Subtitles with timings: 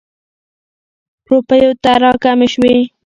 [1.29, 2.75] روپیو ته را کمې شوې.